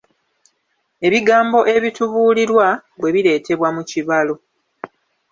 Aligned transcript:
Ebigambo 1.07 1.59
ebitubuulirwa, 1.75 2.67
bwe 2.99 3.09
bireetebwa 3.15 3.69
mu 3.75 3.83
kibalo. 3.89 4.35